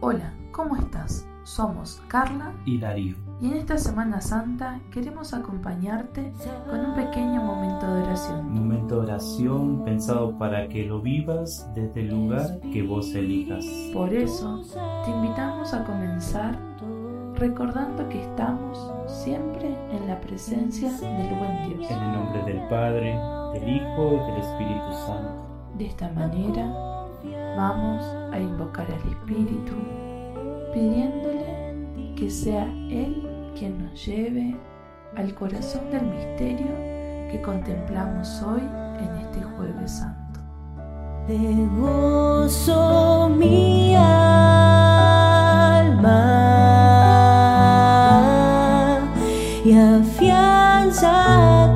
[0.00, 1.26] Hola, ¿cómo estás?
[1.42, 3.16] Somos Carla y Darío.
[3.40, 6.32] Y en esta Semana Santa queremos acompañarte
[6.70, 8.54] con un pequeño momento de oración.
[8.54, 13.64] Momento de oración pensado para que lo vivas desde el lugar que vos elijas.
[13.92, 14.62] Por eso,
[15.04, 16.56] te invitamos a comenzar
[17.34, 21.90] recordando que estamos siempre en la presencia del buen Dios.
[21.90, 23.18] En el nombre del Padre,
[23.52, 25.74] del Hijo y del Espíritu Santo.
[25.76, 26.97] De esta manera,
[27.56, 29.74] vamos a invocar al Espíritu
[30.72, 34.56] pidiéndole que sea Él quien nos lleve
[35.16, 36.66] al corazón del misterio
[37.30, 38.62] que contemplamos hoy
[39.00, 40.40] en este jueves santo.
[41.26, 44.68] De gozo mi alma
[49.64, 51.74] y afianza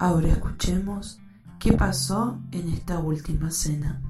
[0.00, 1.18] Ahora escuchemos
[1.58, 4.00] qué pasó en esta última cena.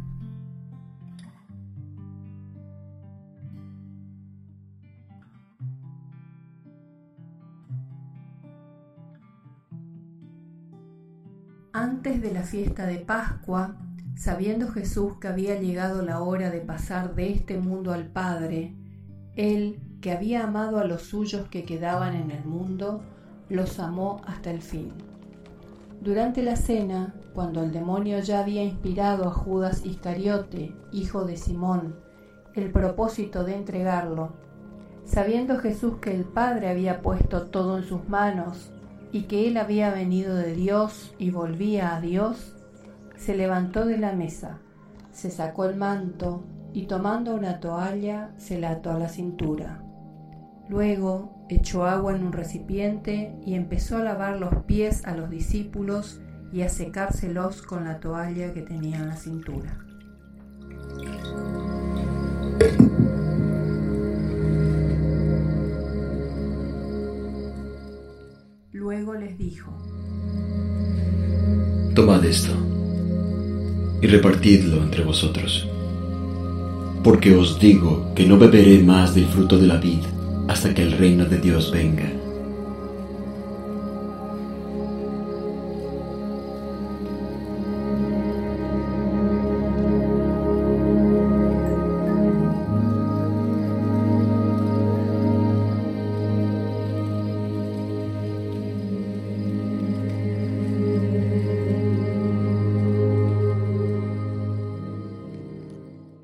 [11.72, 13.78] Antes de la fiesta de Pascua,
[14.14, 18.76] sabiendo Jesús que había llegado la hora de pasar de este mundo al Padre,
[19.36, 23.02] Él, que había amado a los suyos que quedaban en el mundo,
[23.48, 25.07] los amó hasta el fin.
[26.00, 31.96] Durante la cena, cuando el demonio ya había inspirado a Judas Iscariote, hijo de Simón,
[32.54, 34.32] el propósito de entregarlo,
[35.04, 38.70] sabiendo Jesús que el Padre había puesto todo en sus manos
[39.10, 42.54] y que él había venido de Dios y volvía a Dios,
[43.16, 44.58] se levantó de la mesa,
[45.10, 49.87] se sacó el manto y tomando una toalla se la ató a la cintura.
[50.68, 56.20] Luego echó agua en un recipiente y empezó a lavar los pies a los discípulos
[56.52, 59.78] y a secárselos con la toalla que tenía en la cintura.
[68.72, 69.72] Luego les dijo,
[71.94, 72.52] Tomad esto
[74.00, 75.66] y repartidlo entre vosotros,
[77.02, 80.04] porque os digo que no beberé más del fruto de la vid
[80.48, 82.27] hasta que el reino de Dios venga.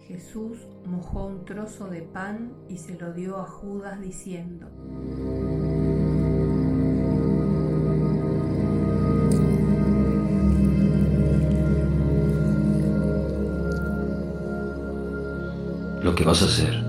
[0.06, 4.68] Jesús mojó un trozo de pan y se lo dio a Judas diciendo,
[16.02, 16.84] Lo que vas a hacer,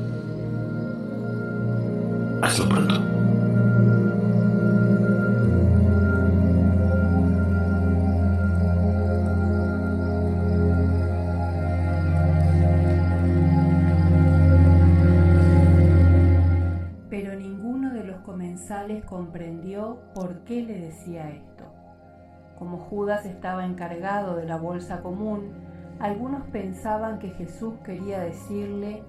[2.42, 3.15] hazlo pronto.
[19.06, 21.64] Comprendió por qué le decía esto.
[22.58, 25.52] Como Judas estaba encargado de la bolsa común,
[26.00, 29.04] algunos pensaban que Jesús quería decirle,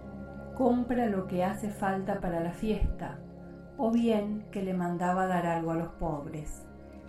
[0.57, 3.19] compra lo que hace falta para la fiesta,
[3.77, 6.67] o bien que le mandaba dar algo a los pobres.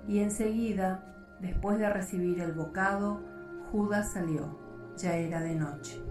[0.08, 1.04] Y enseguida,
[1.40, 3.22] después de recibir el bocado,
[3.72, 4.58] Judas salió.
[4.98, 6.02] Ya era de noche.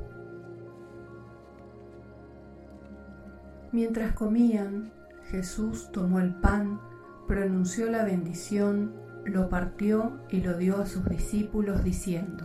[3.72, 4.92] Mientras comían,
[5.30, 6.80] Jesús tomó el pan,
[7.26, 8.94] pronunció la bendición,
[9.24, 12.44] lo partió y lo dio a sus discípulos diciendo,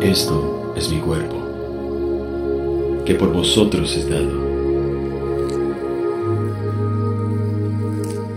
[0.00, 1.34] Esto es mi cuerpo,
[3.04, 4.50] que por vosotros es dado.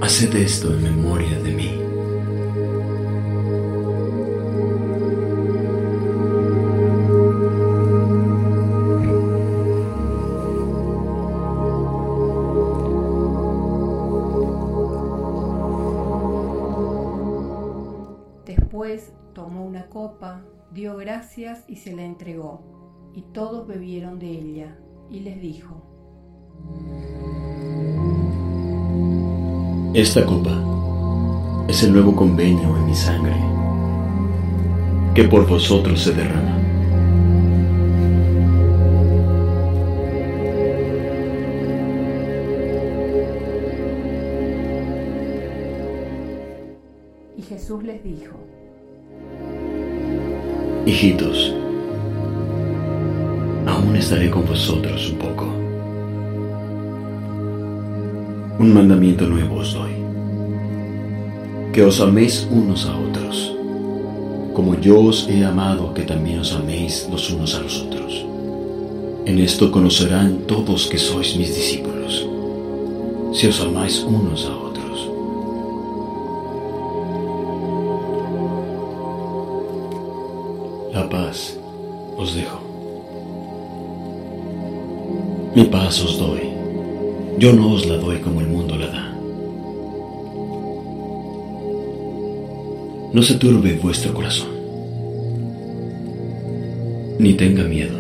[0.02, 1.83] Haced esto en memoria de mí.
[21.24, 22.60] Gracias y se la entregó,
[23.14, 24.78] y todos bebieron de ella,
[25.10, 25.82] y les dijo,
[29.94, 33.36] Esta copa es el nuevo convenio en mi sangre,
[35.16, 36.60] que por vosotros se derrama.
[47.36, 48.38] y Jesús les dijo,
[50.86, 51.54] Hijitos,
[53.66, 55.46] aún estaré con vosotros un poco.
[58.60, 59.92] Un mandamiento nuevo os doy,
[61.72, 63.56] que os améis unos a otros,
[64.54, 68.26] como yo os he amado, que también os améis los unos a los otros.
[69.26, 72.28] En esto conocerán todos que sois mis discípulos,
[73.32, 74.63] si os amáis unos a otros.
[85.56, 86.42] Mi paz os doy.
[87.38, 89.14] Yo no os la doy como el mundo la da.
[93.14, 94.50] No se turbe vuestro corazón,
[97.20, 97.96] ni tenga miedo.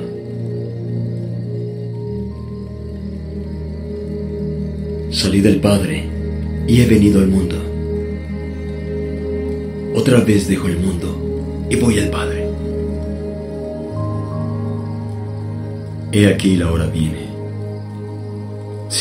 [5.11, 6.05] Salí del Padre
[6.67, 7.55] y he venido al mundo.
[9.95, 12.47] Otra vez dejo el mundo y voy al Padre.
[16.11, 17.22] He aquí la hora viene.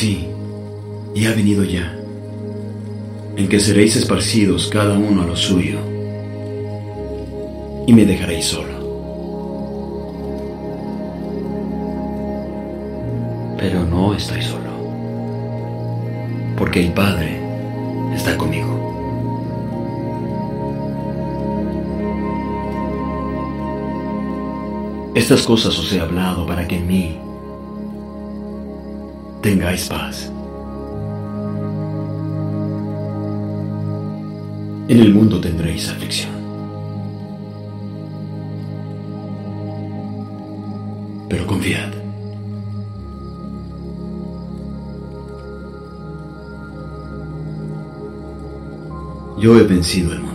[0.02, 0.26] Sí,
[1.14, 1.96] y ha venido ya,
[3.36, 5.78] en que seréis esparcidos cada uno a lo suyo,
[7.86, 8.72] y me dejaréis solo.
[13.56, 14.70] Pero no estoy solo,
[16.58, 17.40] porque el Padre
[18.12, 18.72] está conmigo.
[25.14, 27.21] Estas cosas os he hablado para que en mí
[29.42, 30.30] tengáis paz.
[34.88, 36.30] En el mundo tendréis aflicción.
[41.28, 41.90] Pero confiad.
[49.38, 50.31] Yo he vencido el mundo.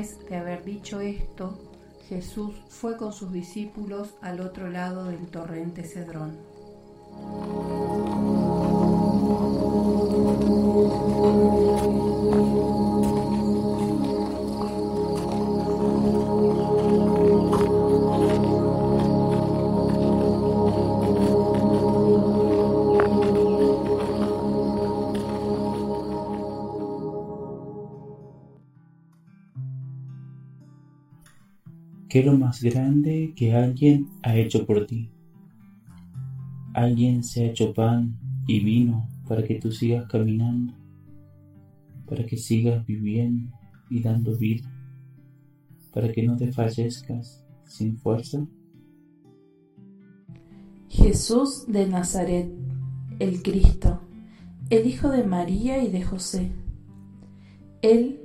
[0.00, 1.58] Después de haber dicho esto,
[2.08, 6.38] Jesús fue con sus discípulos al otro lado del torrente Cedrón.
[32.20, 35.08] ¿Qué es lo más grande que alguien ha hecho por ti?
[36.74, 38.14] Alguien se ha hecho pan
[38.46, 40.74] y vino para que tú sigas caminando,
[42.06, 43.50] para que sigas viviendo
[43.88, 44.70] y dando vida,
[45.94, 48.46] para que no te fallezcas sin fuerza.
[50.90, 52.50] Jesús de Nazaret,
[53.18, 53.98] el Cristo,
[54.68, 56.52] el Hijo de María y de José.
[57.80, 58.20] Él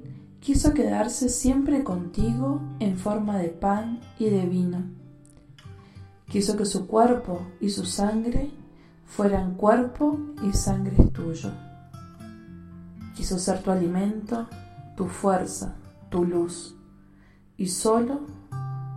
[0.46, 4.84] quiso quedarse siempre contigo en forma de pan y de vino.
[6.30, 8.52] Quiso que su cuerpo y su sangre
[9.08, 11.50] fueran cuerpo y sangre tuyo.
[13.16, 14.48] Quiso ser tu alimento,
[14.96, 15.74] tu fuerza,
[16.10, 16.75] tu luz,
[17.58, 18.20] y solo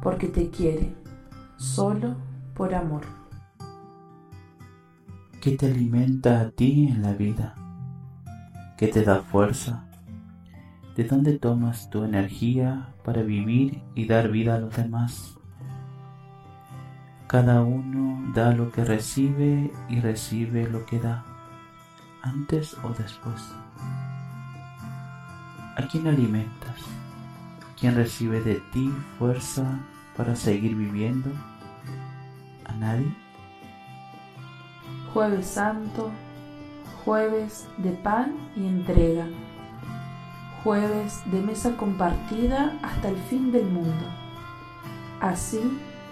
[0.02, 0.95] porque te quiere,
[1.57, 2.14] solo
[2.52, 3.05] por amor.
[5.40, 7.55] ¿Qué te alimenta a ti en la vida?
[8.76, 9.88] ¿Qué te da fuerza?
[10.99, 15.38] ¿De dónde tomas tu energía para vivir y dar vida a los demás?
[17.28, 21.25] Cada uno da lo que recibe y recibe lo que da,
[22.23, 23.40] antes o después.
[25.76, 26.81] ¿A quién alimentas?
[27.78, 29.78] ¿Quién recibe de ti fuerza
[30.17, 31.31] para seguir viviendo?
[32.64, 33.14] ¿A nadie?
[35.14, 36.11] Jueves Santo,
[37.05, 39.28] jueves de pan y entrega,
[40.68, 44.04] jueves de mesa compartida hasta el fin del mundo.
[45.18, 45.62] Así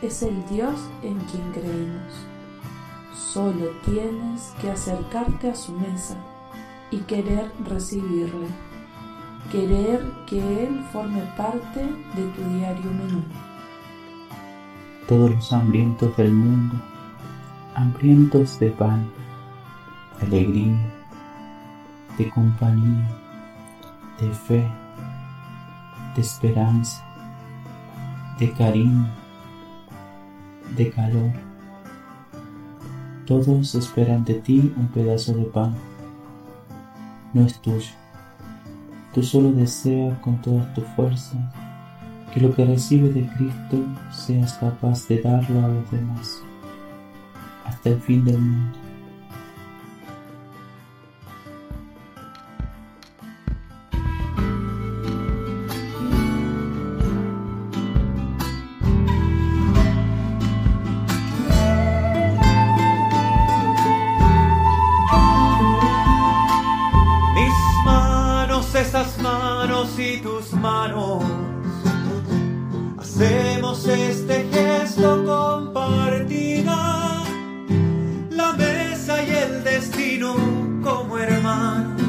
[0.00, 2.14] es el Dios en quien creemos.
[3.14, 6.16] Solo tienes que acercarte a su mesa
[6.90, 8.46] y querer recibirle,
[9.52, 11.82] querer que Él forme parte
[12.16, 13.22] de tu diario menú.
[15.06, 16.76] Todos los hambrientos del mundo,
[17.74, 19.06] hambrientos de pan,
[20.18, 20.78] de alegría,
[22.16, 23.25] de compañía,
[24.20, 24.66] de fe,
[26.14, 27.04] de esperanza,
[28.38, 29.06] de cariño,
[30.76, 31.32] de calor.
[33.26, 35.74] Todos esperan de ti un pedazo de pan.
[37.32, 37.90] No es tuyo.
[39.12, 41.36] Tú solo deseas con todas tus fuerzas
[42.32, 46.42] que lo que recibes de Cristo seas capaz de darlo a los demás
[47.64, 48.85] hasta el fin del mundo.
[69.66, 71.24] Manos y tus manos.
[72.98, 77.24] Hacemos este gesto compartida.
[78.30, 80.36] La mesa y el destino
[80.84, 82.00] como hermanos.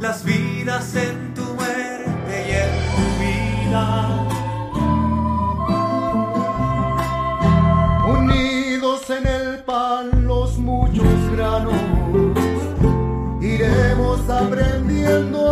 [0.00, 3.86] Las vidas en tu muerte y en tu vida.
[8.18, 11.74] Unidos en el pan los muchos granos,
[13.40, 15.43] iremos aprendiendo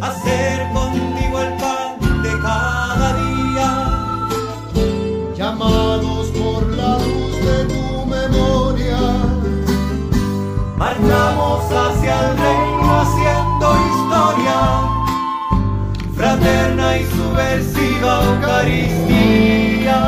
[0.00, 3.68] hacer contigo el pan de cada día.
[5.36, 8.98] llamados por la luz de tu memoria.
[10.76, 14.58] Marchamos hacia el reino haciendo historia,
[16.14, 19.98] fraterna y subversiva Eucaristía.